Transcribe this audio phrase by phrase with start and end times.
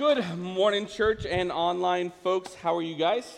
[0.00, 2.54] Good morning, church and online folks.
[2.54, 3.36] How are you guys?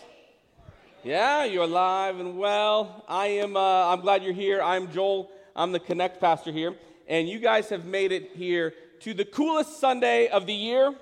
[1.03, 3.04] Yeah, you're alive and well.
[3.08, 3.57] I am.
[3.57, 4.62] Uh, I'm glad you're here.
[4.62, 5.28] I'm Joel.
[5.56, 6.76] I'm the Connect pastor here,
[7.08, 10.95] and you guys have made it here to the coolest Sunday of the year,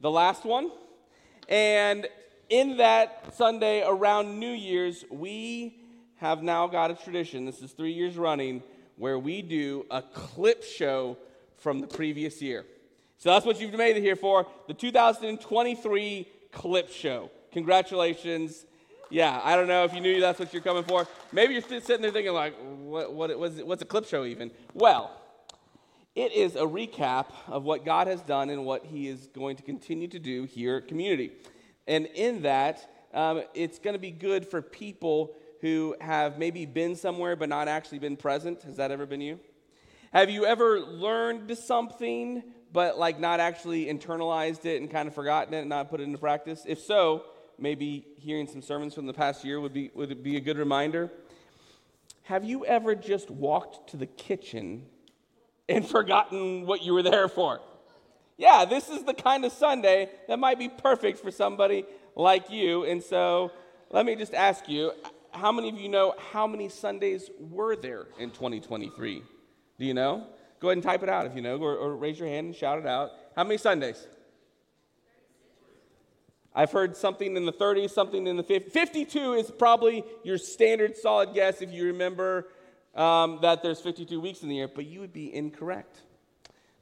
[0.00, 0.72] the last one.
[1.48, 2.08] And
[2.48, 5.76] in that Sunday around New Year's, we
[6.16, 7.44] have now got a tradition.
[7.44, 8.60] This is three years running,
[8.96, 11.16] where we do a clip show
[11.58, 12.64] from the previous year.
[13.24, 17.30] So that's what you've made it here for the 2023 Clip Show.
[17.52, 18.66] Congratulations.
[19.08, 21.08] Yeah, I don't know if you knew that's what you're coming for.
[21.32, 24.50] Maybe you're sitting there thinking, like, what, what, what's a clip show even?
[24.74, 25.10] Well,
[26.14, 29.62] it is a recap of what God has done and what He is going to
[29.62, 31.32] continue to do here at Community.
[31.86, 36.94] And in that, um, it's going to be good for people who have maybe been
[36.94, 38.64] somewhere but not actually been present.
[38.64, 39.40] Has that ever been you?
[40.12, 42.42] Have you ever learned something
[42.74, 46.02] but like not actually internalized it and kind of forgotten it and not put it
[46.02, 46.64] into practice?
[46.66, 47.24] If so,
[47.56, 51.10] maybe hearing some sermons from the past year would be, would be a good reminder.
[52.24, 54.86] Have you ever just walked to the kitchen
[55.68, 57.60] and forgotten what you were there for?
[58.36, 62.84] Yeah, this is the kind of Sunday that might be perfect for somebody like you.
[62.84, 63.52] And so
[63.90, 64.90] let me just ask you
[65.30, 69.22] how many of you know how many Sundays were there in 2023?
[69.78, 70.26] Do you know?
[70.64, 72.56] Go ahead and type it out if you know, or, or raise your hand and
[72.56, 73.10] shout it out.
[73.36, 74.08] How many Sundays?
[76.54, 78.72] I've heard something in the 30s, something in the 50s.
[78.72, 82.48] 52 is probably your standard solid guess if you remember
[82.94, 86.00] um, that there's 52 weeks in the year, but you would be incorrect.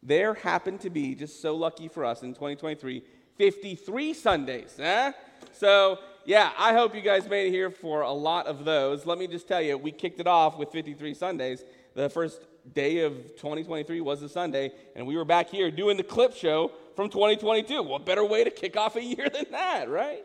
[0.00, 3.02] There happened to be, just so lucky for us in 2023,
[3.36, 4.78] 53 Sundays.
[4.78, 5.10] Eh?
[5.50, 9.06] So, yeah, I hope you guys made it here for a lot of those.
[9.06, 11.64] Let me just tell you, we kicked it off with 53 Sundays.
[11.94, 16.02] The first day of 2023 was a Sunday, and we were back here doing the
[16.02, 17.82] clip show from 2022.
[17.82, 20.24] What better way to kick off a year than that, right?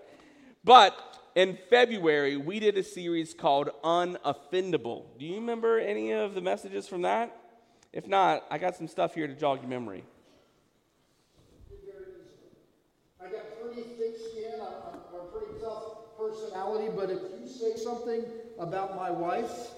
[0.64, 0.96] But
[1.36, 5.06] in February, we did a series called Unoffendable.
[5.18, 7.36] Do you remember any of the messages from that?
[7.94, 10.04] If not, I got some stuff here to jog your memory.
[13.20, 14.60] I got pretty thick skin.
[14.62, 18.26] I'm, I'm a pretty tough personality, but if you say something
[18.60, 19.72] about my wife,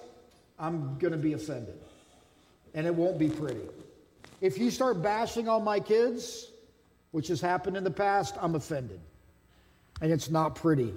[0.58, 1.78] I'm going to be offended
[2.74, 3.66] and it won't be pretty.
[4.40, 6.50] If you start bashing on my kids,
[7.10, 9.00] which has happened in the past, I'm offended.
[10.00, 10.94] And it's not pretty.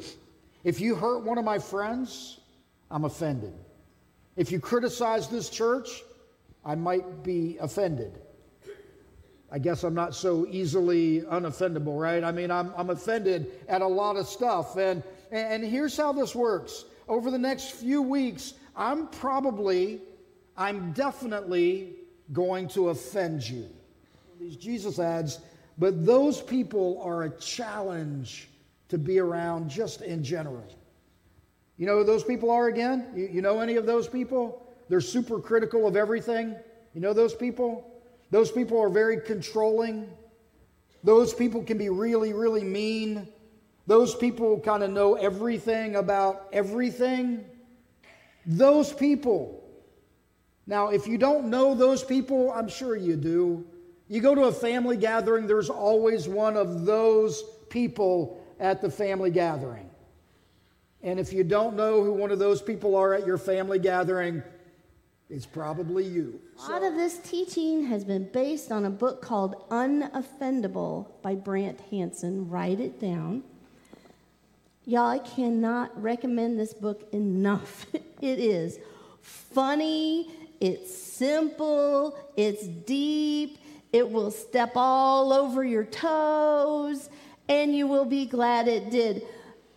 [0.63, 2.39] If you hurt one of my friends,
[2.89, 3.53] I'm offended.
[4.35, 6.03] If you criticize this church,
[6.63, 8.19] I might be offended.
[9.51, 12.23] I guess I'm not so easily unoffendable, right?
[12.23, 14.78] I mean, I'm, I'm offended at a lot of stuff.
[14.78, 20.01] And, and here's how this works over the next few weeks, I'm probably
[20.58, 21.96] I'm definitely
[22.31, 23.69] going to offend you.
[24.59, 25.40] Jesus ads,
[25.78, 28.50] but those people are a challenge
[28.90, 30.66] to be around just in general.
[31.78, 33.08] You know who those people are again?
[33.16, 34.66] You, you know any of those people?
[34.90, 36.56] They're super critical of everything.
[36.94, 37.90] You know those people?
[38.30, 40.09] Those people are very controlling.
[41.03, 43.28] Those people can be really, really mean.
[43.88, 47.46] Those people kind of know everything about everything.
[48.46, 49.62] Those people
[50.66, 53.66] now, if you don't know those people, I'm sure you do.
[54.07, 59.31] You go to a family gathering, there's always one of those people at the family
[59.31, 59.90] gathering.
[61.02, 64.41] And if you don't know who one of those people are at your family gathering,
[65.29, 66.40] it's probably you.
[66.59, 71.81] A lot of this teaching has been based on a book called Unoffendable by Brant
[71.91, 72.50] Hansen.
[72.50, 73.44] Write it down.
[74.85, 77.85] Y'all, I cannot recommend this book enough.
[78.22, 78.79] it is
[79.22, 80.29] funny,
[80.63, 83.57] it's simple, it's deep,
[83.91, 87.09] it will step all over your toes,
[87.50, 89.23] and you will be glad it did.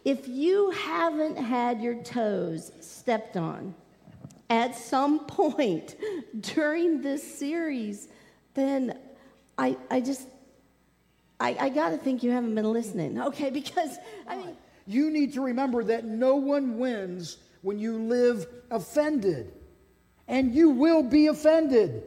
[0.04, 3.74] If you haven't had your toes stepped on
[4.48, 5.96] at some point
[6.38, 8.06] during this series,
[8.54, 8.96] then
[9.58, 10.28] I, I just,
[11.40, 13.50] I, I got to think you haven't been listening, okay?
[13.50, 14.56] Because, I mean,
[14.86, 19.52] you need to remember that no one wins when you live offended
[20.28, 22.02] and you will be offended.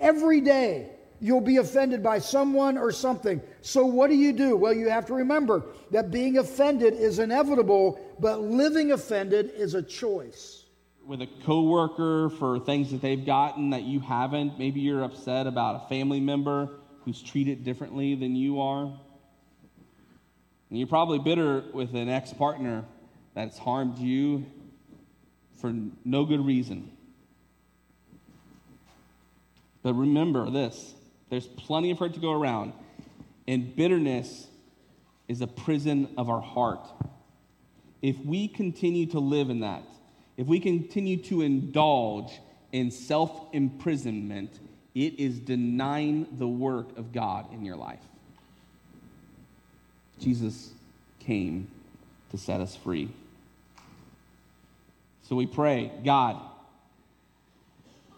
[0.00, 0.90] Every day,
[1.20, 3.40] you'll be offended by someone or something.
[3.60, 4.56] So, what do you do?
[4.56, 9.82] Well, you have to remember that being offended is inevitable, but living offended is a
[9.82, 10.64] choice.
[11.06, 15.84] With a coworker for things that they've gotten that you haven't, maybe you're upset about
[15.84, 16.70] a family member
[17.04, 18.84] who's treated differently than you are.
[18.84, 22.84] And you're probably bitter with an ex partner
[23.34, 24.46] that's harmed you
[25.60, 25.72] for
[26.04, 26.90] no good reason.
[29.82, 30.94] But remember this
[31.30, 32.72] there's plenty of hurt to go around.
[33.48, 34.46] And bitterness
[35.28, 36.86] is a prison of our heart.
[38.02, 39.82] If we continue to live in that,
[40.36, 42.32] if we continue to indulge
[42.72, 44.58] in self imprisonment,
[44.94, 48.00] it is denying the work of God in your life.
[50.18, 50.72] Jesus
[51.18, 51.68] came
[52.30, 53.08] to set us free.
[55.22, 56.40] So we pray, God,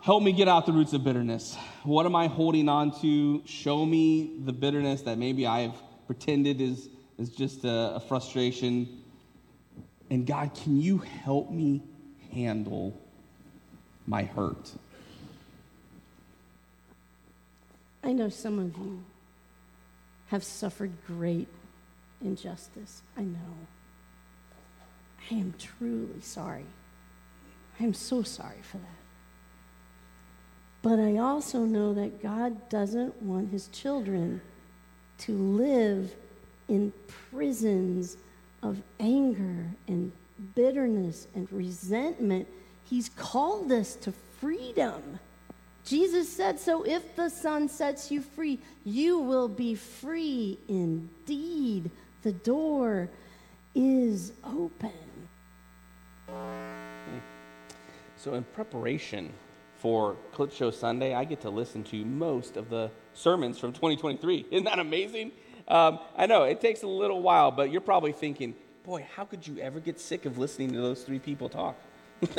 [0.04, 1.56] help me get out the roots of bitterness.
[1.82, 3.42] What am I holding on to?
[3.46, 5.72] Show me the bitterness that maybe I've
[6.06, 9.02] pretended is, is just a, a frustration.
[10.10, 11.82] And God, can you help me
[12.34, 13.00] handle
[14.06, 14.72] my hurt?
[18.02, 19.02] I know some of you
[20.26, 21.48] have suffered great
[22.22, 23.00] injustice.
[23.16, 23.38] I know.
[25.30, 26.66] I am truly sorry.
[27.80, 29.04] I am so sorry for that.
[30.84, 34.42] But I also know that God doesn't want his children
[35.20, 36.14] to live
[36.68, 36.92] in
[37.30, 38.18] prisons
[38.62, 40.12] of anger and
[40.54, 42.46] bitterness and resentment.
[42.84, 45.18] He's called us to freedom.
[45.86, 51.90] Jesus said, So if the Son sets you free, you will be free indeed.
[52.20, 53.08] The door
[53.74, 54.92] is open.
[58.18, 59.32] So, in preparation
[59.84, 64.46] for Clip Show Sunday, I get to listen to most of the sermons from 2023.
[64.50, 65.30] Isn't that amazing?
[65.68, 69.46] Um, I know it takes a little while, but you're probably thinking, boy, how could
[69.46, 71.76] you ever get sick of listening to those three people talk?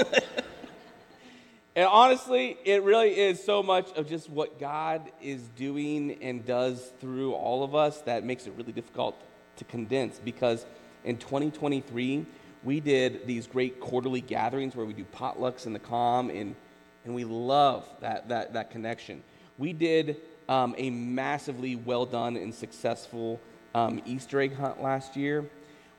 [1.75, 6.93] and honestly, it really is so much of just what God is doing and does
[6.99, 9.21] through all of us that makes it really difficult
[9.57, 10.65] to condense because
[11.03, 12.25] in 2023,
[12.63, 16.55] we did these great quarterly gatherings where we do potlucks in the calm, and,
[17.05, 19.23] and we love that, that, that connection.
[19.57, 20.17] We did
[20.49, 23.39] um, a massively well done and successful
[23.73, 25.49] um, Easter egg hunt last year.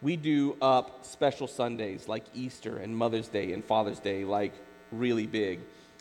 [0.02, 4.52] We do up special Sundays like Easter and Mother's Day and Father's Day, like
[4.92, 5.60] really big.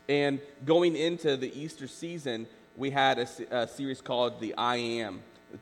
[0.10, 5.22] And going into the Easter season, we had a, a series called The I Am,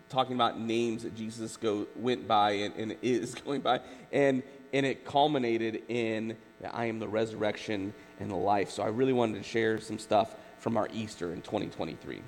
[0.10, 3.81] talking about names that Jesus go, went by and, and is going by.
[4.12, 4.44] And
[4.74, 6.36] and it culminated in
[6.72, 8.69] I am the resurrection and the life.
[8.69, 12.21] So I really wanted to share some stuff from our Easter in 2023.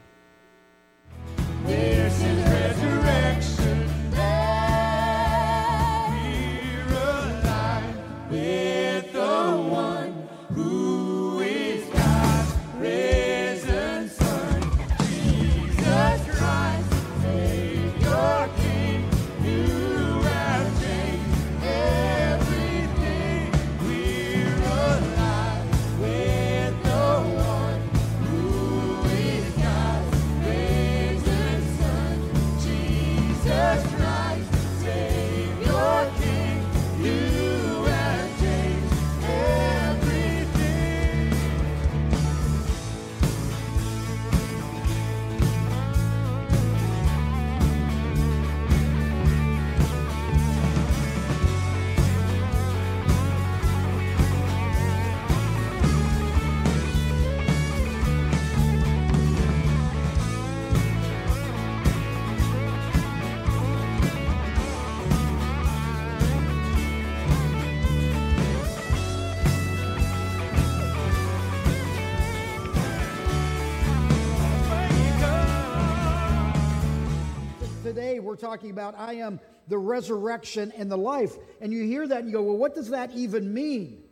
[78.35, 79.39] We're talking about, I am
[79.69, 81.37] the resurrection and the life.
[81.61, 84.03] And you hear that and you go, well, what does that even mean?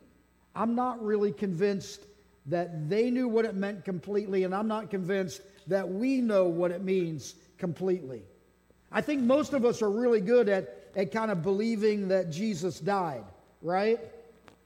[0.54, 2.00] I'm not really convinced
[2.46, 6.70] that they knew what it meant completely, and I'm not convinced that we know what
[6.70, 8.22] it means completely.
[8.90, 12.80] I think most of us are really good at, at kind of believing that Jesus
[12.80, 13.24] died,
[13.60, 14.00] right?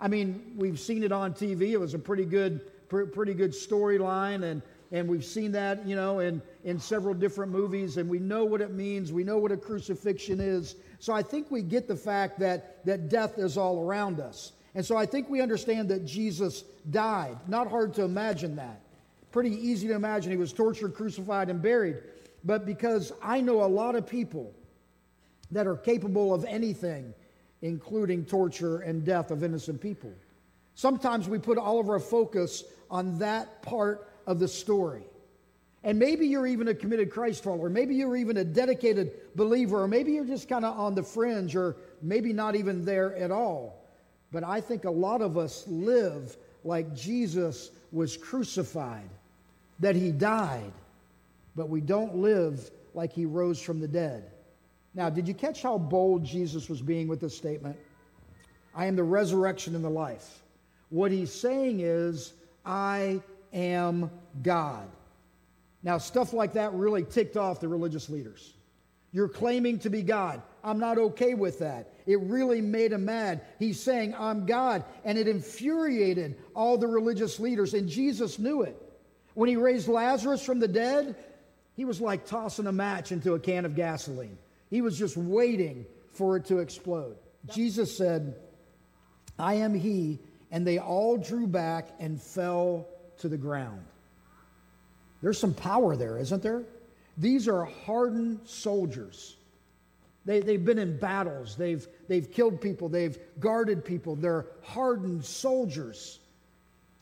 [0.01, 1.73] I mean, we've seen it on TV.
[1.73, 6.21] It was a pretty good, pretty good storyline, and and we've seen that, you know,
[6.21, 9.13] in, in several different movies, and we know what it means.
[9.13, 10.77] We know what a crucifixion is.
[10.99, 14.53] So I think we get the fact that, that death is all around us.
[14.75, 17.37] And so I think we understand that Jesus died.
[17.49, 18.81] Not hard to imagine that.
[19.31, 20.31] Pretty easy to imagine.
[20.31, 21.99] He was tortured, crucified, and buried.
[22.45, 24.55] But because I know a lot of people
[25.51, 27.13] that are capable of anything,
[27.63, 30.13] including torture and death of innocent people.
[30.75, 35.03] Sometimes we put all of our focus on that part of the story.
[35.83, 37.71] And maybe you're even a committed Christ follower.
[37.71, 39.83] Maybe you're even a dedicated believer.
[39.83, 43.31] Or maybe you're just kind of on the fringe or maybe not even there at
[43.31, 43.83] all.
[44.31, 49.09] But I think a lot of us live like Jesus was crucified,
[49.81, 50.73] that he died,
[51.57, 54.31] but we don't live like he rose from the dead.
[54.95, 57.79] Now, did you catch how bold Jesus was being with this statement?
[58.75, 60.43] I am the resurrection and the life.
[60.91, 62.35] What he's saying is,
[62.67, 64.11] I am
[64.43, 64.89] God.
[65.83, 68.53] Now, stuff like that really ticked off the religious leaders.
[69.13, 70.43] You're claiming to be God.
[70.63, 71.93] I'm not okay with that.
[72.07, 73.41] It really made him mad.
[73.59, 74.85] He's saying, I'm God.
[75.05, 78.77] And it infuriated all the religious leaders, and Jesus knew it.
[79.35, 81.15] When he raised Lazarus from the dead,
[81.75, 84.37] he was like tossing a match into a can of gasoline.
[84.69, 87.17] He was just waiting for it to explode.
[87.47, 88.35] Jesus said,
[89.39, 90.19] I am he,
[90.51, 92.89] and they all drew back and fell
[93.19, 93.83] to the ground.
[95.23, 96.63] There's some power there, isn't there?
[97.17, 99.37] These are hardened soldiers.
[100.25, 104.15] They, they've been in battles, they've, they've killed people, they've guarded people.
[104.15, 106.19] They're hardened soldiers.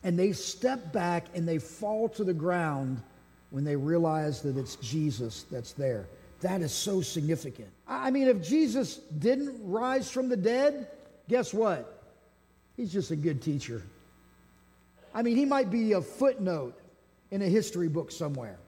[0.03, 3.01] And they step back and they fall to the ground
[3.49, 6.07] when they realize that it's Jesus that's there.
[6.41, 7.69] That is so significant.
[7.87, 10.87] I mean, if Jesus didn't rise from the dead,
[11.27, 12.03] guess what?
[12.75, 13.81] He's just a good teacher.
[15.17, 16.79] I mean, he might be a footnote
[17.31, 18.59] in a history book somewhere.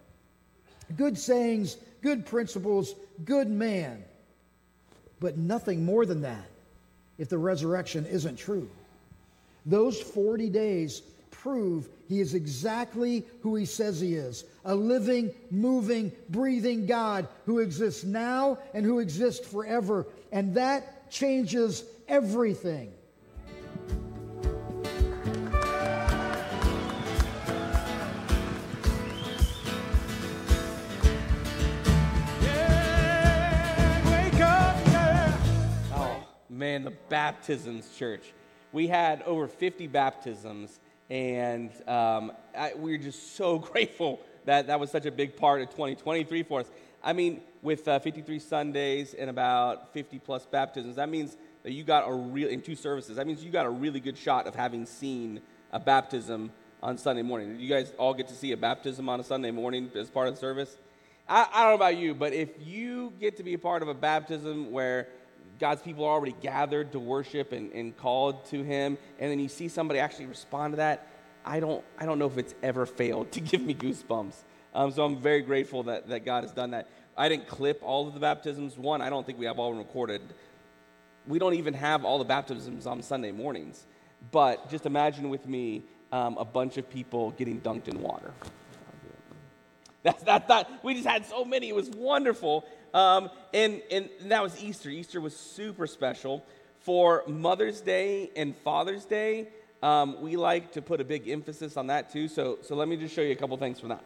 [0.98, 4.04] Good sayings, good principles, good man.
[5.20, 6.50] But nothing more than that
[7.20, 8.68] if the resurrection isn't true.
[9.68, 16.12] Those 40 days prove he is exactly who he says he is a living, moving,
[16.30, 20.08] breathing God who exists now and who exists forever.
[20.32, 22.92] And that changes everything.
[36.60, 38.34] Man, the baptisms church.
[38.74, 44.80] We had over 50 baptisms, and um, I, we are just so grateful that that
[44.80, 46.70] was such a big part of 2023 for us.
[47.02, 51.86] I mean, with uh, 53 Sundays and about 50 plus baptisms, that means that you
[51.86, 54.54] got a real, in two services, that means you got a really good shot of
[54.54, 56.52] having seen a baptism
[56.84, 57.58] on Sunday morning.
[57.58, 60.36] You guys all get to see a baptism on a Sunday morning as part of
[60.36, 60.78] the service?
[61.28, 63.88] I, I don't know about you, but if you get to be a part of
[63.88, 65.08] a baptism where
[65.60, 69.50] God's people are already gathered to worship and, and called to Him, and then you
[69.50, 71.08] see somebody actually respond to that,
[71.46, 74.36] I don't, I don't know if it's ever failed to give me goosebumps.
[74.74, 76.88] Um, so I'm very grateful that, that God has done that.
[77.18, 78.78] I didn't clip all of the baptisms.
[78.78, 80.22] One, I don't think we have all recorded.
[81.28, 83.86] We don't even have all the baptisms on Sunday mornings.
[84.32, 88.32] But just imagine with me um, a bunch of people getting dunked in water.
[90.04, 90.84] That's that, that.
[90.84, 91.70] We just had so many.
[91.70, 92.66] It was wonderful.
[92.94, 94.90] Um, and, and that was Easter.
[94.90, 96.44] Easter was super special.
[96.80, 99.50] For Mother's Day and Father's Day,
[99.84, 102.28] um, we like to put a big emphasis on that too.
[102.28, 104.04] So, so let me just show you a couple things from that.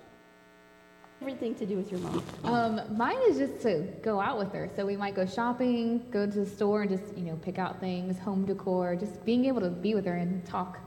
[1.21, 2.23] Everything to do with your mom.
[2.43, 4.69] Um, mine is just to go out with her.
[4.75, 7.79] So we might go shopping, go to the store, and just you know pick out
[7.79, 10.79] things, home decor, just being able to be with her and talk,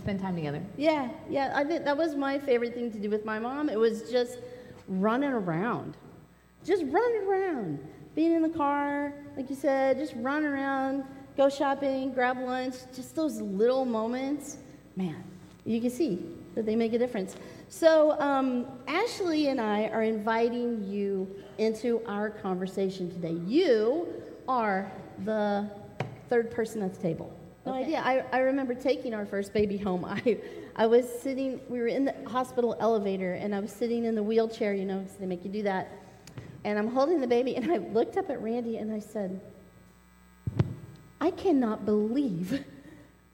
[0.00, 0.60] spend time together.
[0.76, 1.52] Yeah, yeah.
[1.54, 3.68] I think that was my favorite thing to do with my mom.
[3.68, 4.38] It was just
[4.88, 5.96] running around,
[6.64, 7.78] just running around,
[8.14, 11.04] being in the car, like you said, just run around,
[11.36, 12.74] go shopping, grab lunch.
[12.94, 14.58] Just those little moments,
[14.96, 15.22] man.
[15.64, 17.36] You can see that they make a difference.
[17.68, 21.28] So, um, Ashley and I are inviting you
[21.58, 23.32] into our conversation today.
[23.46, 24.06] You
[24.46, 24.90] are
[25.24, 25.68] the
[26.28, 27.34] third person at the table.
[27.66, 27.84] No Okay.
[27.84, 28.02] idea.
[28.04, 30.04] I, I remember taking our first baby home.
[30.08, 30.38] I,
[30.76, 34.22] I was sitting, we were in the hospital elevator, and I was sitting in the
[34.22, 35.88] wheelchair, you know, 'cause they make you do that.
[36.64, 39.40] And I'm holding the baby, and I looked up at Randy and I said,
[41.20, 42.64] I cannot believe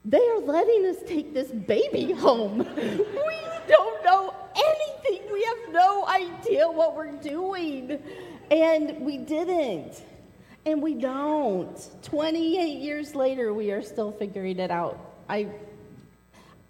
[0.05, 2.59] they are letting us take this baby home.
[2.59, 5.33] we don't know anything.
[5.33, 8.03] We have no idea what we're doing.
[8.51, 10.03] And we didn't.
[10.67, 11.89] And we don't.
[12.03, 14.99] 28 years later, we are still figuring it out.
[15.29, 15.49] I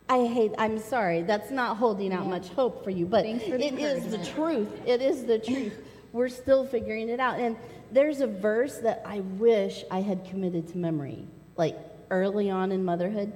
[0.08, 3.64] I hate, I'm sorry, that's not holding out much hope for you, but for the
[3.64, 4.68] it is the truth.
[4.84, 5.72] It is the truth.
[6.12, 7.38] We're still figuring it out.
[7.38, 7.56] And
[7.92, 11.24] there's a verse that I wish I had committed to memory,
[11.56, 11.76] like
[12.10, 13.32] early on in motherhood.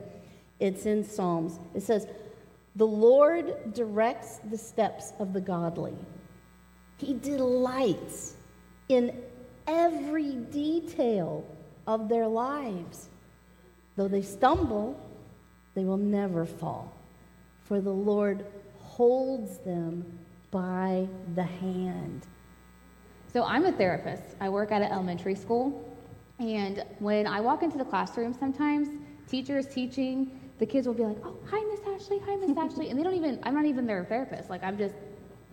[0.61, 1.59] It's in Psalms.
[1.75, 2.07] It says,
[2.76, 5.97] The Lord directs the steps of the godly.
[6.99, 8.35] He delights
[8.88, 9.21] in
[9.66, 11.45] every detail
[11.87, 13.09] of their lives.
[13.97, 14.99] Though they stumble,
[15.75, 16.93] they will never fall,
[17.64, 18.45] for the Lord
[18.78, 20.19] holds them
[20.50, 22.26] by the hand.
[23.35, 24.37] So I'm a therapist.
[24.41, 25.93] I work at an elementary school,
[26.38, 28.87] and when I walk into the classroom, sometimes
[29.26, 32.21] teachers teaching, the kids will be like, "Oh, hi, Miss Ashley.
[32.26, 33.41] Hi, Miss Ashley," and they don't even.
[33.43, 34.50] I'm not even their therapist.
[34.50, 34.95] Like I'm just,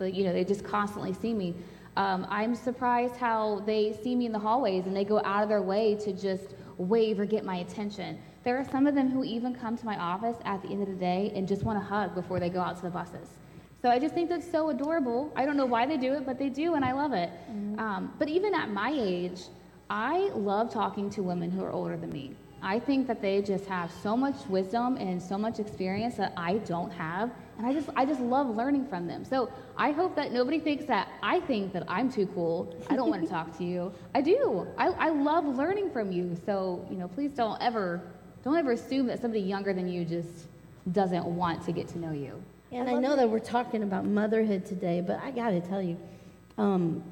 [0.00, 1.56] you know, they just constantly see me.
[1.96, 5.48] Um, I'm surprised how they see me in the hallways and they go out of
[5.48, 8.16] their way to just wave or get my attention.
[8.44, 10.88] There are some of them who even come to my office at the end of
[10.88, 13.28] the day and just want to hug before they go out to the buses.
[13.82, 15.32] So I just think that's so adorable.
[15.34, 17.30] I don't know why they do it, but they do, and I love it.
[17.50, 17.80] Mm-hmm.
[17.80, 19.42] Um, but even at my age,
[19.90, 22.36] I love talking to women who are older than me.
[22.62, 26.58] I think that they just have so much wisdom and so much experience that I
[26.58, 29.24] don't have, and I just I just love learning from them.
[29.24, 32.72] So I hope that nobody thinks that I think that I'm too cool.
[32.88, 33.92] I don't want to talk to you.
[34.14, 34.64] I do.
[34.78, 36.36] I, I love learning from you.
[36.46, 38.00] So you know, please don't ever
[38.44, 40.46] don't ever assume that somebody younger than you just
[40.92, 42.40] doesn't want to get to know you.
[42.72, 45.82] And I, I know that we're talking about motherhood today, but I got to tell
[45.82, 45.98] you,
[46.58, 47.02] um,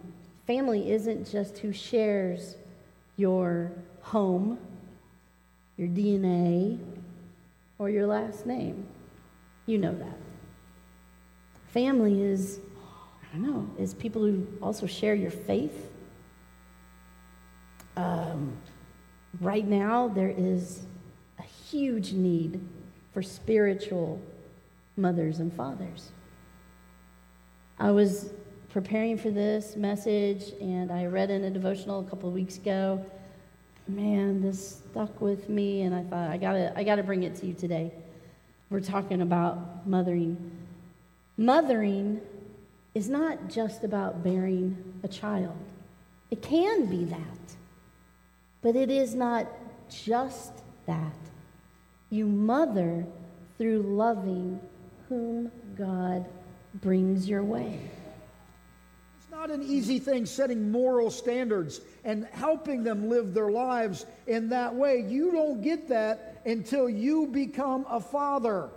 [0.47, 2.57] family isn't just who shares
[3.17, 4.59] your home
[5.81, 6.79] your DNA,
[7.79, 8.87] or your last name.
[9.65, 10.19] You know that.
[11.69, 12.61] Family is,
[13.23, 15.89] I don't know, is people who also share your faith.
[17.97, 18.59] Um,
[19.41, 20.83] right now, there is
[21.39, 22.61] a huge need
[23.15, 24.21] for spiritual
[24.97, 26.13] mothers and fathers.
[27.79, 28.31] I was
[28.71, 33.05] preparing for this message and I read in a devotional a couple of weeks ago
[33.91, 37.47] man, this stuck with me, and I thought, I gotta, I gotta bring it to
[37.47, 37.93] you today.
[38.69, 40.51] We're talking about mothering.
[41.37, 42.21] Mothering
[42.95, 45.57] is not just about bearing a child,
[46.31, 47.57] it can be that,
[48.63, 49.47] but it is not
[49.89, 50.53] just
[50.87, 51.17] that.
[52.11, 53.07] You mother
[53.59, 54.61] through loving
[55.11, 56.25] whom God
[56.75, 57.81] brings your way
[59.19, 64.51] It's not an easy thing setting moral standards and helping them live their lives in
[64.51, 65.05] that way.
[65.07, 68.71] You don't get that until you become a father.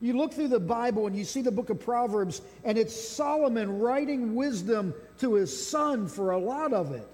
[0.00, 3.80] You look through the Bible and you see the book of Proverbs, and it's Solomon
[3.80, 7.06] writing wisdom to his son for a lot of it,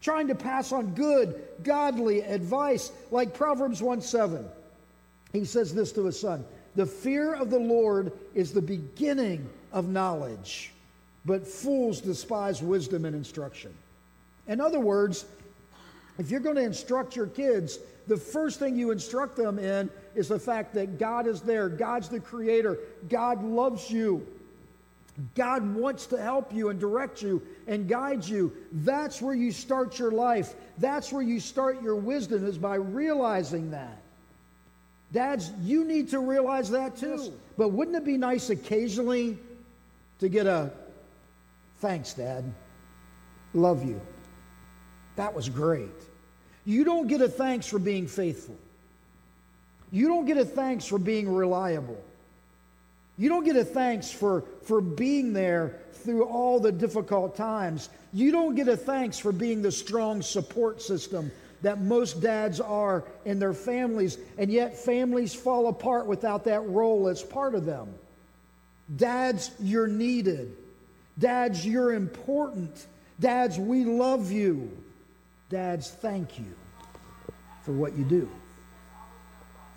[0.00, 4.46] trying to pass on good, godly advice, like Proverbs 1 7.
[5.32, 9.88] He says this to his son The fear of the Lord is the beginning of
[9.88, 10.72] knowledge
[11.24, 13.72] but fools despise wisdom and instruction.
[14.48, 15.24] In other words,
[16.18, 20.28] if you're going to instruct your kids, the first thing you instruct them in is
[20.28, 24.26] the fact that God is there, God's the creator, God loves you.
[25.34, 28.50] God wants to help you and direct you and guide you.
[28.72, 30.54] That's where you start your life.
[30.78, 33.98] That's where you start your wisdom, is by realizing that.
[35.12, 37.32] Dads, you need to realize that too.
[37.58, 39.38] But wouldn't it be nice occasionally
[40.20, 40.72] to get a
[41.82, 42.44] Thanks, Dad.
[43.54, 44.00] Love you.
[45.16, 45.90] That was great.
[46.64, 48.56] You don't get a thanks for being faithful.
[49.90, 52.00] You don't get a thanks for being reliable.
[53.18, 57.88] You don't get a thanks for, for being there through all the difficult times.
[58.12, 63.04] You don't get a thanks for being the strong support system that most dads are
[63.24, 67.94] in their families, and yet families fall apart without that role as part of them.
[68.94, 70.56] Dads, you're needed.
[71.18, 72.86] Dads, you're important.
[73.18, 74.70] Dads, we love you.
[75.48, 76.52] Dads, thank you
[77.62, 78.28] for what you do.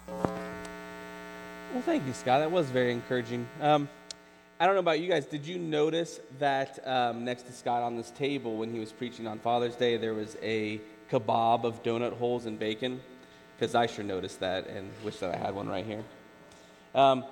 [0.08, 2.39] Well, thank you, Scott.
[2.39, 3.48] That was very encouraging.
[3.62, 3.89] Um,
[4.60, 5.26] I don't know about you guys.
[5.26, 9.28] Did you notice that um, next to Scott on this table, when he was preaching
[9.28, 10.80] on Father's Day, there was a
[11.12, 13.02] kebab of donut holes and bacon?
[13.58, 16.04] Because I sure noticed that and wish that I had one right here.
[16.94, 17.26] Um,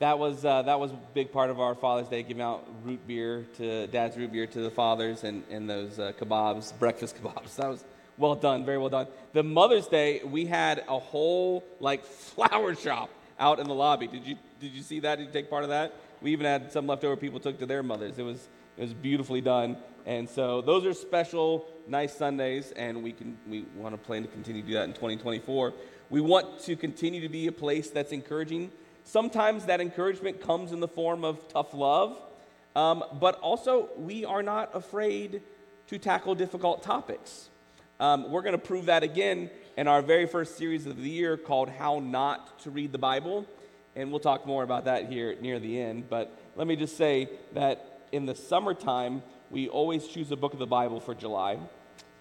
[0.00, 3.06] that was uh, that was a big part of our Father's Day, giving out root
[3.06, 7.56] beer to Dad's root beer to the fathers and, and those uh, kebabs, breakfast kebabs.
[7.56, 7.84] That was
[8.16, 9.06] well done, very well done.
[9.32, 14.06] The Mother's Day, we had a whole like flower shop out in the lobby.
[14.06, 15.18] Did you did you see that?
[15.18, 15.94] Did you take part of that?
[16.22, 18.18] We even had some leftover people took to their mothers.
[18.18, 19.76] It was it was beautifully done.
[20.06, 24.28] And so those are special, nice Sundays, and we can we want to plan to
[24.28, 25.72] continue to do that in 2024.
[26.08, 28.72] We want to continue to be a place that's encouraging
[29.04, 32.20] Sometimes that encouragement comes in the form of tough love,
[32.76, 35.42] um, but also we are not afraid
[35.88, 37.48] to tackle difficult topics.
[37.98, 41.36] Um, we're going to prove that again in our very first series of the year
[41.36, 43.46] called How Not to Read the Bible.
[43.96, 46.08] And we'll talk more about that here near the end.
[46.08, 50.60] But let me just say that in the summertime, we always choose a book of
[50.60, 51.58] the Bible for July.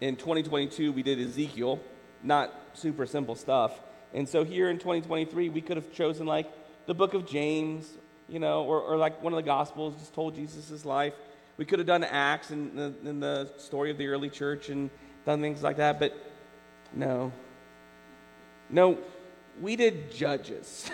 [0.02, 1.80] In 2022, we did Ezekiel,
[2.24, 3.80] not super simple stuff.
[4.14, 6.52] And so here in 2023, we could have chosen like
[6.88, 7.88] the book of James,
[8.28, 11.14] you know, or, or like one of the Gospels, just told Jesus' life.
[11.58, 14.90] We could have done Acts and the, and the story of the early church and
[15.26, 16.18] done things like that, but
[16.94, 17.32] no.
[18.72, 18.98] No,
[19.62, 20.90] we did Judges.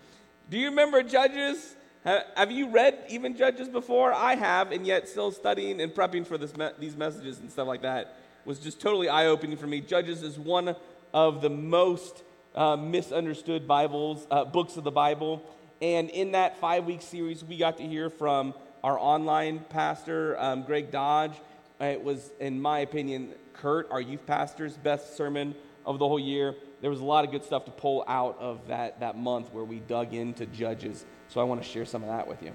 [0.50, 1.76] Do you remember Judges?
[2.08, 4.14] Ha- Have you read even Judges before?
[4.14, 7.82] I have, and yet still studying and prepping for me- these messages and stuff like
[7.82, 8.16] that
[8.46, 9.82] was just totally eye opening for me.
[9.82, 10.74] Judges is one
[11.12, 12.22] of the most
[12.54, 15.42] uh, misunderstood Bibles, uh, books of the Bible.
[15.82, 20.62] And in that five week series, we got to hear from our online pastor, um,
[20.62, 21.34] Greg Dodge.
[21.78, 26.54] It was, in my opinion, Kurt, our youth pastor's best sermon of the whole year.
[26.80, 29.64] There was a lot of good stuff to pull out of that, that month where
[29.64, 31.04] we dug into Judges.
[31.28, 32.52] So I want to share some of that with you.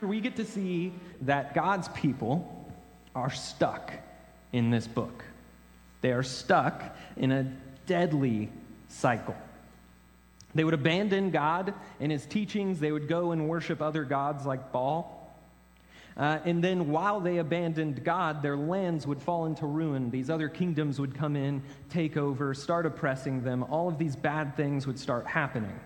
[0.00, 2.72] We get to see that God's people
[3.14, 3.92] are stuck
[4.52, 5.24] in this book.
[6.00, 7.42] They are stuck in a
[7.86, 8.50] deadly
[8.88, 9.36] cycle.
[10.54, 14.72] They would abandon God and his teachings, they would go and worship other gods like
[14.72, 15.14] Baal.
[16.16, 20.10] Uh, and then while they abandoned God, their lands would fall into ruin.
[20.10, 23.62] These other kingdoms would come in, take over, start oppressing them.
[23.64, 25.78] All of these bad things would start happening.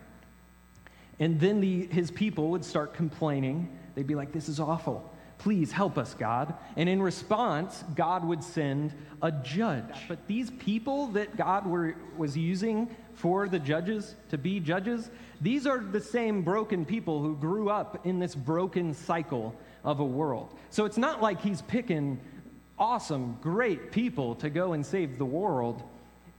[1.23, 3.69] And then the, his people would start complaining.
[3.95, 5.09] They'd be like, This is awful.
[5.39, 6.53] Please help us, God.
[6.77, 9.95] And in response, God would send a judge.
[10.09, 15.65] But these people that God were, was using for the judges to be judges, these
[15.65, 19.55] are the same broken people who grew up in this broken cycle
[19.85, 20.53] of a world.
[20.71, 22.21] So it's not like he's picking
[22.81, 25.85] awesome, great people to go and save the world.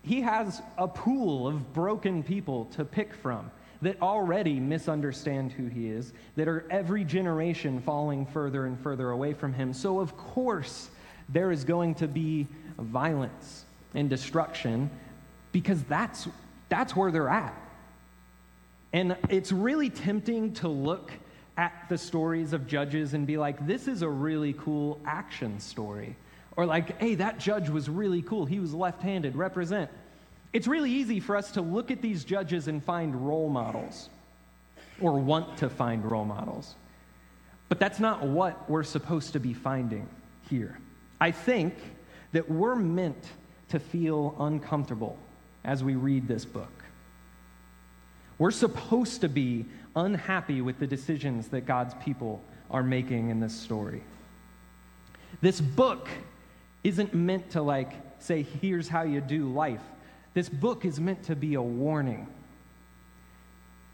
[0.01, 3.49] He has a pool of broken people to pick from
[3.83, 9.33] that already misunderstand who he is, that are every generation falling further and further away
[9.33, 9.73] from him.
[9.73, 10.89] So, of course,
[11.29, 14.89] there is going to be violence and destruction
[15.51, 16.27] because that's,
[16.69, 17.55] that's where they're at.
[18.91, 21.11] And it's really tempting to look
[21.57, 26.15] at the stories of judges and be like, this is a really cool action story.
[26.55, 28.45] Or like, hey, that judge was really cool.
[28.45, 29.89] He was left handed, represent.
[30.53, 34.09] It's really easy for us to look at these judges and find role models
[35.01, 36.75] or want to find role models.
[37.69, 40.07] But that's not what we're supposed to be finding
[40.49, 40.77] here.
[41.19, 41.73] I think
[42.31, 43.31] that we're meant
[43.69, 45.17] to feel uncomfortable
[45.63, 46.71] as we read this book.
[48.37, 53.55] We're supposed to be unhappy with the decisions that God's people are making in this
[53.55, 54.03] story.
[55.41, 56.09] This book
[56.83, 59.81] isn't meant to, like, say, here's how you do life.
[60.33, 62.27] This book is meant to be a warning.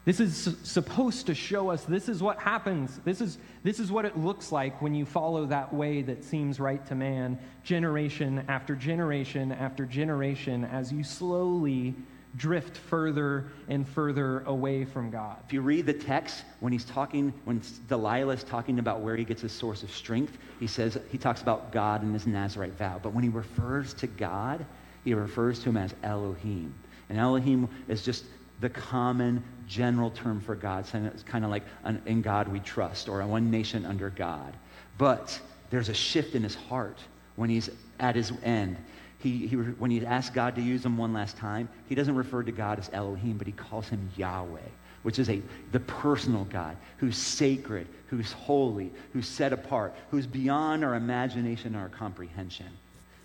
[0.06, 2.98] This is supposed to show us this is what happens.
[3.04, 6.58] This is, this is what it looks like when you follow that way that seems
[6.58, 11.94] right to man, generation after generation after generation, as you slowly
[12.36, 15.36] drift further and further away from God.
[15.46, 19.24] If you read the text, when he's talking, when Delilah is talking about where he
[19.24, 23.00] gets his source of strength, he says, he talks about God and his Nazarite vow.
[23.02, 24.64] But when he refers to God,
[25.04, 26.74] he refers to him as Elohim.
[27.08, 28.24] And Elohim is just
[28.60, 30.86] the common general term for God.
[30.86, 34.54] So It's kind of like an, in God we trust or one nation under God.
[34.98, 36.98] But there's a shift in his heart
[37.36, 38.76] when he's at his end.
[39.18, 42.42] He, he, when he asks God to use him one last time, he doesn't refer
[42.42, 44.60] to God as Elohim, but he calls him Yahweh,
[45.02, 50.84] which is a, the personal God who's sacred, who's holy, who's set apart, who's beyond
[50.84, 52.68] our imagination or our comprehension.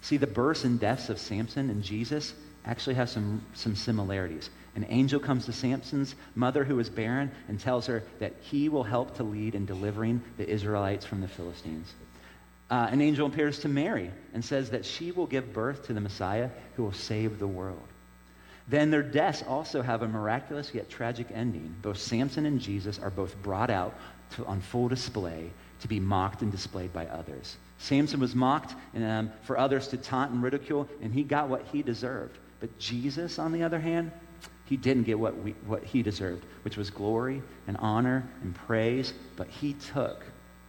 [0.06, 4.52] See, the births and deaths of Samson and Jesus actually have some, some similarities.
[4.76, 8.84] An angel comes to Samson's mother who is barren and tells her that he will
[8.84, 11.92] help to lead in delivering the Israelites from the Philistines.
[12.70, 16.02] Uh, an angel appears to Mary and says that she will give birth to the
[16.02, 17.82] Messiah who will save the world.
[18.68, 21.74] Then their deaths also have a miraculous yet tragic ending.
[21.82, 23.96] Both Samson and Jesus are both brought out
[24.36, 25.50] to, on full display
[25.82, 27.58] to be mocked and displayed by others.
[27.78, 31.66] Samson was mocked and, um, for others to taunt and ridicule, and he got what
[31.72, 32.38] he deserved.
[32.60, 34.12] But Jesus, on the other hand,
[34.66, 39.14] he didn't get what, we, what he deserved, which was glory and honor and praise,
[39.36, 40.26] but he took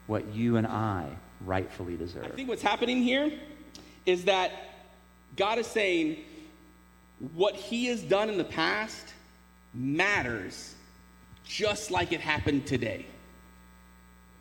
[0.06, 1.08] what you and I
[1.40, 2.24] rightfully deserve.
[2.24, 3.32] I think what's happening here
[4.04, 4.52] is that
[5.36, 6.18] God is saying
[7.34, 9.14] what he has done in the past
[9.74, 10.74] matters
[11.44, 13.06] just like it happened today.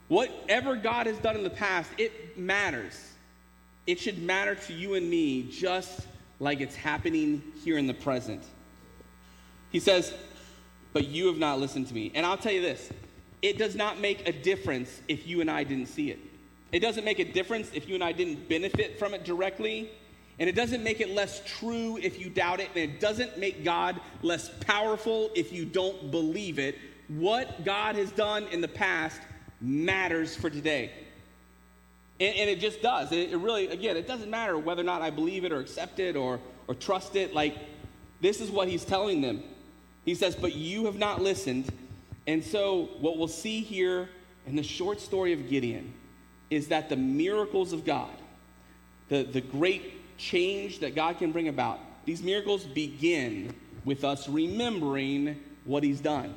[0.07, 3.11] Whatever God has done in the past, it matters.
[3.87, 6.07] It should matter to you and me just
[6.39, 8.43] like it's happening here in the present.
[9.71, 10.13] He says,
[10.93, 12.11] But you have not listened to me.
[12.13, 12.89] And I'll tell you this
[13.41, 16.19] it does not make a difference if you and I didn't see it.
[16.71, 19.91] It doesn't make a difference if you and I didn't benefit from it directly.
[20.39, 22.69] And it doesn't make it less true if you doubt it.
[22.75, 26.77] And it doesn't make God less powerful if you don't believe it.
[27.07, 29.21] What God has done in the past
[29.65, 30.91] matters for today.
[32.19, 33.11] And, and it just does.
[33.11, 35.99] It, it, really, again, it doesn't matter whether or not I believe it or accept
[35.99, 37.33] it or, or trust it.
[37.33, 37.57] Like,
[38.21, 39.43] this is what he's telling them.
[40.05, 41.71] He says, But you have not listened,
[42.27, 44.09] And so, what we'll see here
[44.47, 45.93] in the short story of Gideon
[46.49, 48.13] is that the miracles of God,
[49.09, 55.43] the, the great change that God can bring about, these miracles begin with us remembering
[55.65, 56.35] what He's done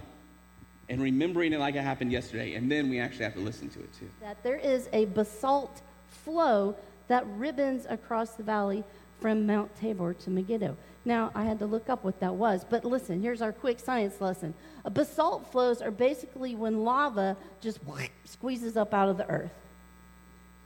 [0.88, 2.54] and remembering it like it happened yesterday.
[2.54, 4.08] And then we actually have to listen to it too.
[4.20, 6.76] That there is a basalt flow
[7.08, 8.84] that ribbons across the valley
[9.20, 10.76] from Mount Tabor to Megiddo.
[11.04, 14.20] Now, I had to look up what that was, but listen, here's our quick science
[14.20, 14.54] lesson.
[14.84, 17.80] A basalt flows are basically when lava just
[18.24, 19.54] squeezes up out of the earth.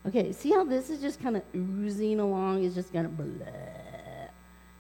[0.07, 3.47] Okay, see how this is just kind of oozing along, it's just kind of blah.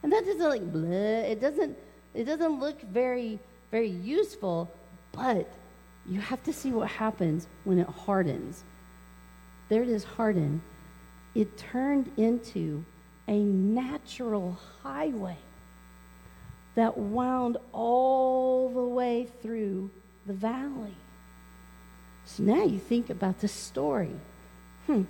[0.02, 1.76] And that doesn't like blah, it doesn't
[2.12, 3.38] it doesn't look very
[3.70, 4.68] very useful,
[5.12, 5.48] but
[6.06, 8.64] you have to see what happens when it hardens.
[9.68, 10.60] There it is hardened.
[11.34, 12.84] It turned into
[13.28, 15.38] a natural highway
[16.74, 19.90] that wound all the way through
[20.26, 20.96] the valley.
[22.24, 24.14] So now you think about the story.
[24.86, 25.02] Hmm.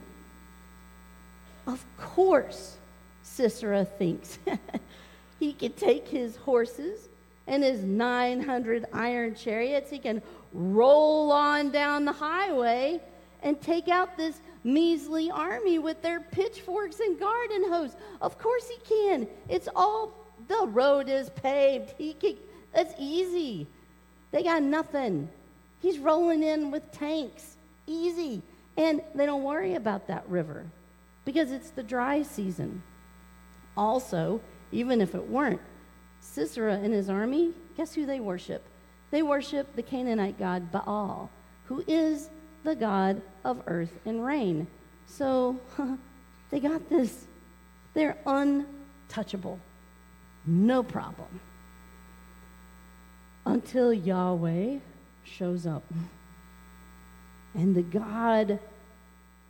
[1.66, 2.76] Of course,
[3.22, 4.38] Sisera thinks
[5.38, 7.08] he could take his horses
[7.46, 13.00] and his 900 iron chariots, he can roll on down the highway
[13.42, 17.96] and take out this measly army with their pitchforks and garden hose.
[18.20, 18.78] Of course he
[19.08, 19.26] can.
[19.48, 20.12] It's all
[20.48, 21.94] the road is paved.
[21.98, 22.36] He can,
[22.72, 23.66] that's easy.
[24.30, 25.28] They got nothing.
[25.80, 27.56] He's rolling in with tanks.
[27.86, 28.42] Easy.
[28.76, 30.64] And they don't worry about that river
[31.24, 32.82] because it's the dry season.
[33.76, 35.60] Also, even if it weren't,
[36.22, 38.64] Sisera and his army, guess who they worship?
[39.10, 41.28] They worship the Canaanite god Baal,
[41.66, 42.30] who is
[42.64, 44.66] the God of earth and rain.
[45.06, 45.60] So
[46.50, 47.26] they got this.
[47.92, 49.58] They're untouchable.
[50.46, 51.40] No problem.
[53.44, 54.78] Until Yahweh
[55.24, 55.84] shows up.
[57.54, 58.58] And the God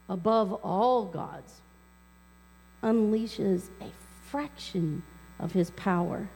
[0.08, 1.61] above all gods
[2.82, 3.90] unleashes a
[4.28, 5.02] fraction
[5.38, 6.28] of his power.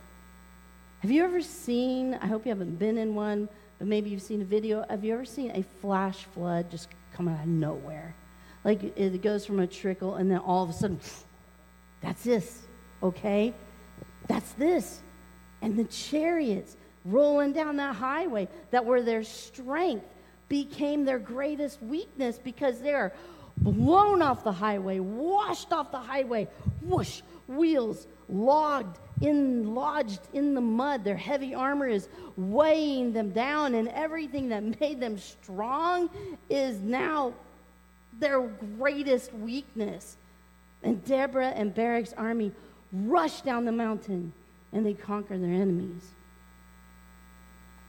[1.07, 4.43] Have you ever seen, I hope you haven't been in one, but maybe you've seen
[4.43, 4.85] a video.
[4.91, 8.17] Have you ever seen a flash flood just come out of nowhere?
[8.65, 10.99] Like it goes from a trickle and then all of a sudden,
[12.01, 12.63] that's this,
[13.05, 13.55] okay?
[14.27, 14.99] That's this.
[15.63, 20.07] And the chariots rolling down that highway that were their strength
[20.49, 23.13] became their greatest weakness because they're
[23.59, 26.49] blown off the highway, washed off the highway,
[26.83, 31.05] whoosh, wheels logged in, lodged in the mud.
[31.05, 36.11] Their heavy armor is weighing them down, and everything that made them strong
[36.49, 37.33] is now
[38.19, 38.41] their
[38.79, 40.17] greatest weakness.
[40.83, 42.53] And Deborah and Barak's army
[42.93, 44.33] rush down the mountain
[44.73, 46.03] and they conquer their enemies.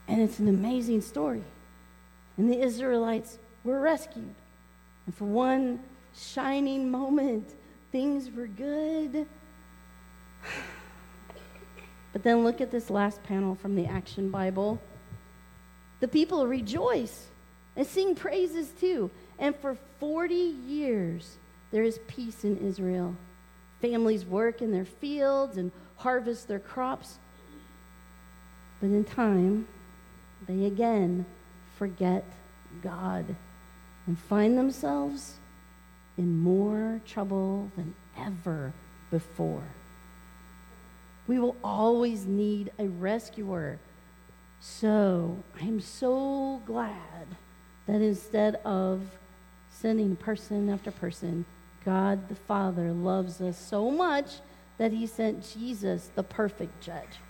[0.06, 1.44] And it's an amazing story.
[2.36, 4.34] And the Israelites were rescued.
[5.06, 5.80] And for one
[6.16, 7.54] shining moment,
[7.92, 9.26] things were good.
[12.18, 14.82] But then look at this last panel from the Action Bible.
[16.00, 17.28] The people rejoice
[17.76, 19.12] and sing praises too.
[19.38, 21.36] And for 40 years,
[21.70, 23.14] there is peace in Israel.
[23.80, 27.20] Families work in their fields and harvest their crops.
[28.80, 29.68] But in time,
[30.48, 31.24] they again
[31.76, 32.24] forget
[32.82, 33.36] God
[34.08, 35.34] and find themselves
[36.16, 38.72] in more trouble than ever
[39.08, 39.62] before.
[41.28, 43.78] We will always need a rescuer.
[44.60, 47.28] So I'm so glad
[47.86, 49.02] that instead of
[49.70, 51.44] sending person after person,
[51.84, 54.40] God the Father loves us so much
[54.78, 57.20] that he sent Jesus, the perfect judge.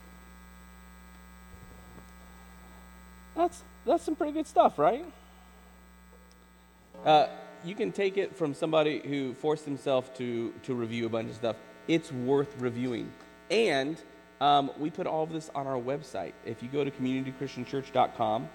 [3.34, 5.04] That's, that's some pretty good stuff, right?
[7.04, 7.26] Uh,
[7.64, 11.36] you can take it from somebody who forced himself to, to review a bunch of
[11.36, 11.56] stuff.
[11.86, 13.12] It's worth reviewing.
[13.50, 14.00] And
[14.40, 16.32] um, we put all of this on our website.
[16.44, 18.48] If you go to communitychristianchurch.com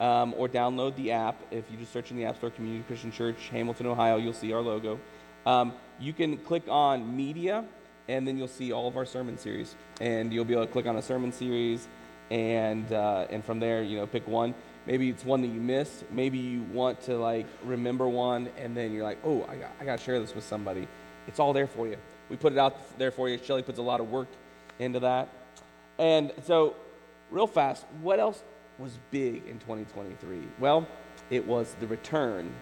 [0.00, 3.12] um, or download the app, if you just search in the App Store, Community Christian
[3.12, 4.98] Church, Hamilton, Ohio, you'll see our logo.
[5.46, 7.64] Um, you can click on media,
[8.08, 9.74] and then you'll see all of our sermon series.
[10.00, 11.86] And you'll be able to click on a sermon series,
[12.30, 14.54] and, uh, and from there, you know, pick one.
[14.86, 16.04] Maybe it's one that you missed.
[16.10, 19.84] Maybe you want to like remember one, and then you're like, oh, I got, I
[19.84, 20.88] got to share this with somebody.
[21.26, 21.96] It's all there for you.
[22.30, 23.38] We put it out there for you.
[23.42, 24.28] Shelly puts a lot of work
[24.78, 25.28] into that.
[25.98, 26.76] And so,
[27.30, 28.42] real fast, what else
[28.78, 30.38] was big in 2023?
[30.58, 30.86] Well,
[31.28, 32.52] it was the return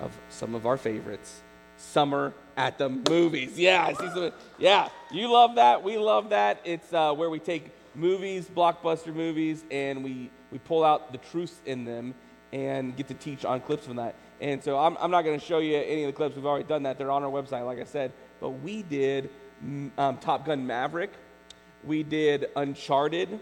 [0.00, 1.42] of some of our favorites
[1.76, 3.58] summer at the movies.
[3.58, 4.32] Yeah, I see some.
[4.58, 5.82] Yeah, you love that.
[5.82, 6.60] We love that.
[6.64, 11.60] It's uh, where we take movies, blockbuster movies, and we we pull out the truths
[11.66, 12.14] in them
[12.52, 14.14] and get to teach on clips from that.
[14.40, 16.36] And so I'm, I'm not going to show you any of the clips.
[16.36, 16.98] We've already done that.
[16.98, 18.12] They're on our website, like I said.
[18.40, 19.30] But we did
[19.98, 21.12] um, Top Gun Maverick.
[21.84, 23.40] We did Uncharted.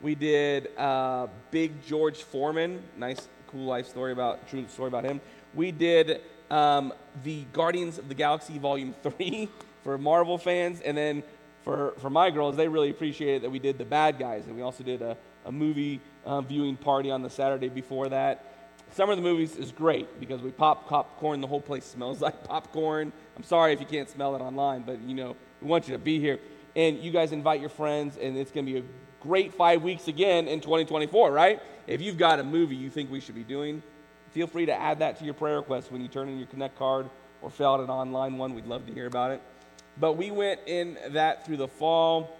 [0.00, 2.82] We did uh, Big George Foreman.
[2.96, 5.20] Nice, cool life story about, true story about him.
[5.54, 9.48] We did um, the Guardians of the Galaxy Volume 3
[9.82, 10.80] for Marvel fans.
[10.80, 11.22] And then
[11.62, 14.46] for, for my girls, they really appreciated that we did The Bad Guys.
[14.46, 18.44] And we also did a, a movie uh, viewing party on the Saturday before that.
[18.94, 21.40] Summer of the Movies is great because we pop popcorn.
[21.40, 23.12] The whole place smells like popcorn.
[23.36, 25.98] I'm sorry if you can't smell it online, but you know, we want you to
[25.98, 26.38] be here.
[26.76, 28.84] And you guys invite your friends, and it's going to be a
[29.20, 31.60] great five weeks again in 2024, right?
[31.88, 33.82] If you've got a movie you think we should be doing,
[34.30, 36.78] feel free to add that to your prayer request when you turn in your Connect
[36.78, 37.10] card
[37.42, 38.54] or fill out an online one.
[38.54, 39.42] We'd love to hear about it.
[39.98, 42.38] But we went in that through the fall.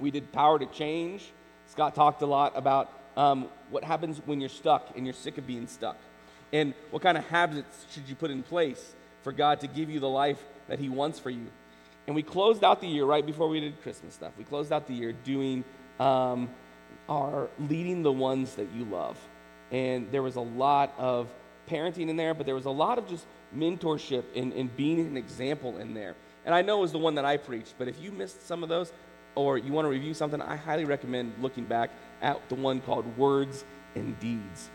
[0.00, 1.30] We did Power to Change.
[1.68, 5.46] Scott talked a lot about um, what happens when you're stuck and you're sick of
[5.46, 5.96] being stuck.
[6.52, 10.00] And what kind of habits should you put in place for God to give you
[10.00, 11.46] the life that He wants for you?
[12.06, 14.32] And we closed out the year right before we did Christmas stuff.
[14.38, 15.64] We closed out the year doing
[15.98, 16.48] um,
[17.08, 19.18] our leading the ones that you love.
[19.72, 21.28] And there was a lot of
[21.68, 23.26] parenting in there, but there was a lot of just
[23.56, 26.14] mentorship and, and being an example in there.
[26.44, 28.62] And I know it was the one that I preached, but if you missed some
[28.62, 28.92] of those
[29.34, 31.90] or you want to review something, I highly recommend looking back
[32.22, 34.70] at the one called Words and Deeds.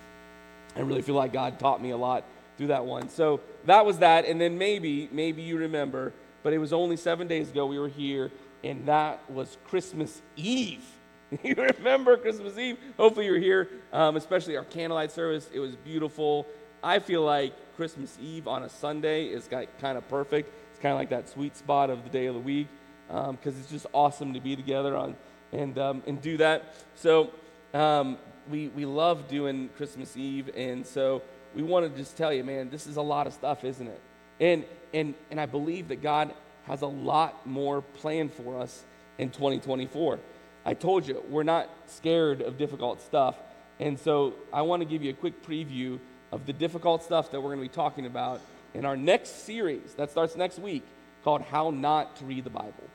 [0.75, 2.23] I really feel like God taught me a lot
[2.57, 3.09] through that one.
[3.09, 4.25] So that was that.
[4.25, 7.89] And then maybe, maybe you remember, but it was only seven days ago we were
[7.89, 8.31] here,
[8.63, 10.83] and that was Christmas Eve.
[11.43, 12.77] you remember Christmas Eve?
[12.97, 15.49] Hopefully you're here, um, especially our candlelight service.
[15.53, 16.45] It was beautiful.
[16.83, 20.51] I feel like Christmas Eve on a Sunday is kind of perfect.
[20.71, 22.67] It's kind of like that sweet spot of the day of the week
[23.07, 25.15] because um, it's just awesome to be together on
[25.51, 26.75] and um, and do that.
[26.95, 27.31] So
[27.73, 28.17] um,
[28.49, 31.21] we we love doing Christmas Eve, and so
[31.55, 34.01] we want to just tell you, man, this is a lot of stuff, isn't it?
[34.39, 36.33] And and and I believe that God
[36.65, 38.83] has a lot more planned for us
[39.17, 40.19] in 2024.
[40.65, 43.35] I told you we're not scared of difficult stuff,
[43.79, 45.99] and so I want to give you a quick preview
[46.31, 48.41] of the difficult stuff that we're going to be talking about
[48.73, 50.83] in our next series that starts next week
[51.23, 52.89] called "How Not to Read the Bible."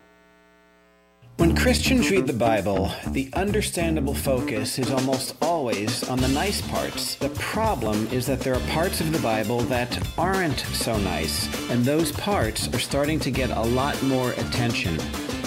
[1.37, 7.17] When Christians read the Bible, the understandable focus is almost always on the nice parts.
[7.17, 11.85] The problem is that there are parts of the Bible that aren't so nice, and
[11.85, 14.99] those parts are starting to get a lot more attention.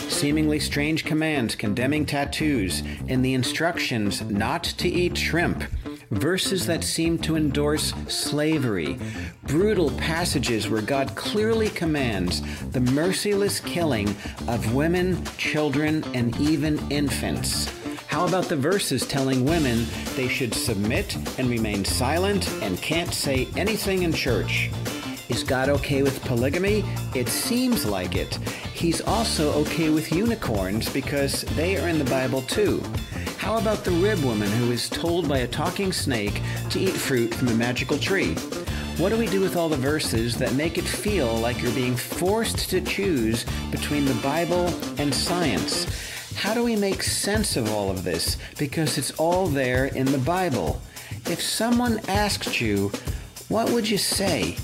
[0.10, 5.64] Seemingly strange commands condemning tattoos, and the instructions not to eat shrimp
[6.12, 8.98] verses that seem to endorse slavery,
[9.44, 12.42] brutal passages where God clearly commands
[12.72, 14.16] the merciless killing
[14.48, 17.72] of women, children, and even infants.
[18.08, 23.48] How about the verses telling women they should submit and remain silent and can't say
[23.56, 24.72] anything in church?
[25.30, 26.84] Is God okay with polygamy?
[27.14, 28.34] It seems like it.
[28.74, 32.82] He's also okay with unicorns because they are in the Bible too.
[33.40, 37.34] How about the rib woman who is told by a talking snake to eat fruit
[37.34, 38.36] from a magical tree?
[38.98, 41.96] What do we do with all the verses that make it feel like you're being
[41.96, 45.88] forced to choose between the Bible and science?
[46.36, 48.38] How do we make sense of all of this?
[48.58, 50.82] Because it's all there in the Bible.
[51.26, 52.92] If someone asked you,
[53.48, 54.58] what would you say?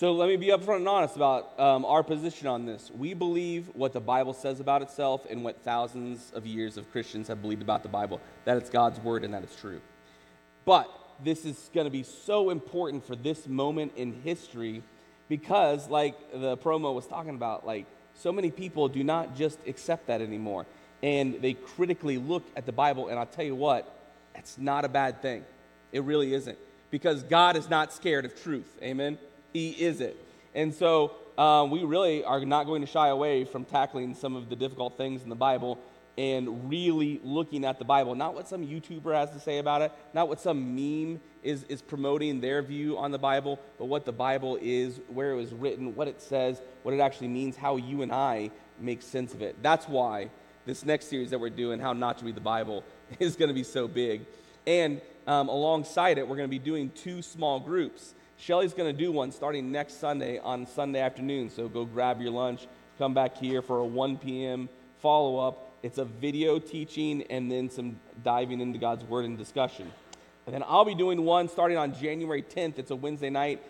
[0.00, 2.90] So let me be upfront and honest about um, our position on this.
[2.90, 7.28] We believe what the Bible says about itself and what thousands of years of Christians
[7.28, 9.82] have believed about the Bible that it's God's word and that it's true.
[10.64, 10.88] But
[11.22, 14.82] this is going to be so important for this moment in history
[15.28, 17.84] because, like the promo was talking about, like
[18.14, 20.64] so many people do not just accept that anymore.
[21.02, 23.94] And they critically look at the Bible, and I'll tell you what,
[24.34, 25.44] it's not a bad thing.
[25.92, 26.56] It really isn't.
[26.90, 28.78] Because God is not scared of truth.
[28.82, 29.18] Amen?
[29.52, 30.16] He is it.
[30.54, 34.48] And so um, we really are not going to shy away from tackling some of
[34.48, 35.78] the difficult things in the Bible
[36.18, 39.92] and really looking at the Bible, not what some YouTuber has to say about it,
[40.12, 44.12] not what some meme is, is promoting their view on the Bible, but what the
[44.12, 48.02] Bible is, where it was written, what it says, what it actually means, how you
[48.02, 49.62] and I make sense of it.
[49.62, 50.30] That's why
[50.66, 52.84] this next series that we're doing, How Not to Read the Bible,
[53.18, 54.26] is going to be so big.
[54.66, 58.14] And um, alongside it, we're going to be doing two small groups.
[58.40, 61.50] Shelly's going to do one starting next Sunday on Sunday afternoon.
[61.50, 62.66] So go grab your lunch,
[62.96, 64.70] come back here for a 1 p.m.
[65.00, 65.70] follow up.
[65.82, 69.92] It's a video teaching and then some diving into God's Word and discussion.
[70.46, 72.78] And then I'll be doing one starting on January 10th.
[72.78, 73.62] It's a Wednesday night.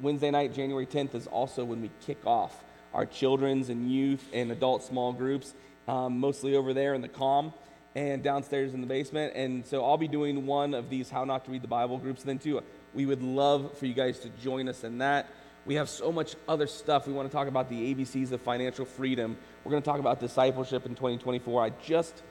[0.00, 2.64] Wednesday night, January 10th, is also when we kick off
[2.94, 5.54] our children's and youth and adult small groups.
[5.88, 7.52] um, mostly over there in the calm
[7.94, 9.34] and downstairs in the basement.
[9.36, 12.22] And so I'll be doing one of these How Not to Read the Bible groups
[12.22, 12.62] then too.
[12.96, 15.28] We would love for you guys to join us in that.
[15.66, 17.06] We have so much other stuff.
[17.06, 19.36] We want to talk about the ABCs of financial freedom.
[19.62, 21.62] We're going to talk about discipleship in 2024.
[21.62, 22.22] I just,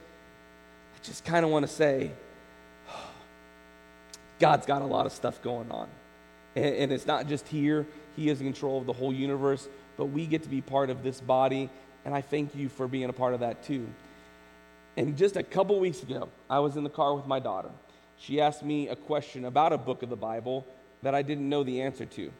[0.95, 2.11] I just kind of want to say,
[4.39, 5.87] God's got a lot of stuff going on.
[6.55, 7.85] And, and it's not just here,
[8.15, 11.03] He is in control of the whole universe, but we get to be part of
[11.03, 11.69] this body.
[12.05, 13.87] And I thank you for being a part of that too.
[14.97, 17.69] And just a couple weeks ago, I was in the car with my daughter.
[18.17, 20.65] She asked me a question about a book of the Bible
[21.01, 22.31] that I didn't know the answer to.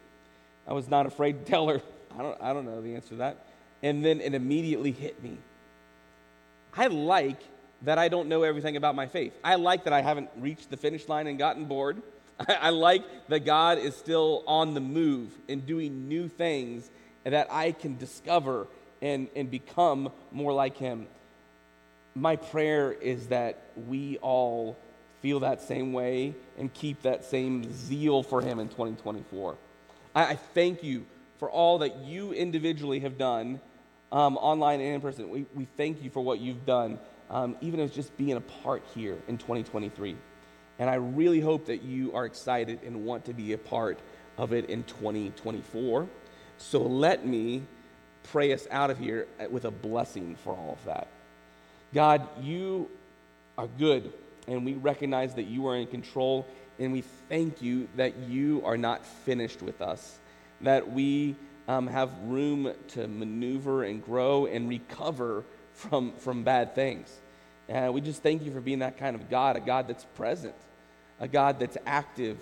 [0.66, 1.80] I was not afraid to tell her,
[2.18, 3.46] I don't, I don't know the answer to that.
[3.82, 5.38] And then it immediately hit me.
[6.74, 7.40] I like
[7.82, 9.32] that I don't know everything about my faith.
[9.44, 12.02] I like that I haven't reached the finish line and gotten bored.
[12.40, 16.90] I, I like that God is still on the move and doing new things
[17.24, 18.66] that I can discover
[19.02, 21.06] and, and become more like Him
[22.16, 24.76] my prayer is that we all
[25.26, 29.56] feel that same way and keep that same zeal for Him in 2024.
[30.14, 31.04] I, I thank you
[31.40, 33.60] for all that you individually have done,
[34.12, 35.28] um, online and in person.
[35.28, 38.84] We, we thank you for what you've done, um, even as just being a part
[38.94, 40.14] here in 2023.
[40.78, 43.98] And I really hope that you are excited and want to be a part
[44.38, 46.06] of it in 2024.
[46.58, 47.64] So let me
[48.30, 51.08] pray us out of here with a blessing for all of that.
[51.92, 52.88] God, you
[53.58, 54.12] are good,
[54.46, 56.46] and we recognize that you are in control,
[56.78, 60.18] and we thank you that you are not finished with us,
[60.60, 61.36] that we
[61.68, 67.12] um, have room to maneuver and grow and recover from, from bad things.
[67.68, 70.54] And we just thank you for being that kind of God, a God that's present,
[71.18, 72.38] a God that's active,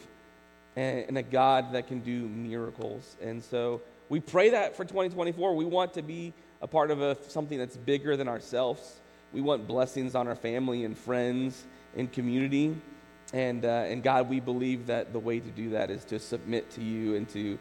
[0.77, 3.17] and, and a God that can do miracles.
[3.23, 5.55] And so we pray that for 2024.
[5.55, 9.01] We want to be a part of a, something that's bigger than ourselves.
[9.33, 11.65] We want blessings on our family and friends
[11.97, 12.77] and community.
[13.33, 16.71] And, uh, and God, we believe that the way to do that is to submit
[16.73, 17.59] to you and to,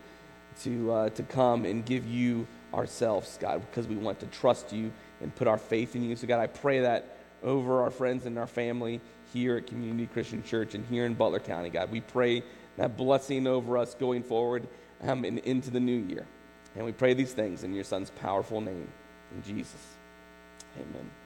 [0.61, 4.91] to, uh, to come and give you ourselves, God, because we want to trust you
[5.21, 6.15] and put our faith in you.
[6.15, 9.01] So, God, I pray that over our friends and our family
[9.33, 11.91] here at Community Christian Church and here in Butler County, God.
[11.91, 12.43] We pray
[12.77, 14.67] that blessing over us going forward
[15.01, 16.25] um, and into the new year.
[16.75, 18.89] And we pray these things in your Son's powerful name.
[19.35, 19.81] In Jesus.
[20.79, 21.22] Amen.